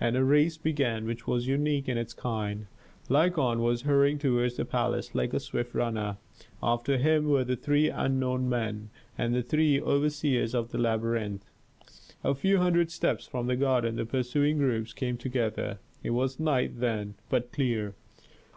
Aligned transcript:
And 0.00 0.16
a 0.16 0.22
race 0.22 0.56
began 0.56 1.04
which 1.04 1.26
was 1.26 1.48
unique 1.48 1.88
in 1.88 1.98
its 1.98 2.14
kind: 2.14 2.68
Lykon 3.08 3.58
was 3.58 3.82
hurrying 3.82 4.18
toward 4.20 4.52
the 4.54 4.64
palace, 4.64 5.16
like 5.16 5.34
a 5.34 5.40
swift 5.40 5.74
runner; 5.74 6.18
after 6.62 6.96
him 6.96 7.24
were 7.26 7.42
the 7.42 7.56
three 7.56 7.88
unknown 7.90 8.48
men, 8.48 8.90
and 9.18 9.34
the 9.34 9.42
three 9.42 9.80
overseers 9.80 10.54
of 10.54 10.70
the 10.70 10.78
labyrinth. 10.78 11.50
A 12.22 12.36
few 12.36 12.58
hundred 12.58 12.92
steps 12.92 13.26
from 13.26 13.48
the 13.48 13.56
garden 13.56 13.96
the 13.96 14.06
pursuing 14.06 14.58
groups 14.58 14.92
came 14.92 15.16
together. 15.16 15.80
It 16.04 16.10
was 16.10 16.38
night 16.38 16.78
then, 16.78 17.14
but 17.28 17.50
clear. 17.50 17.94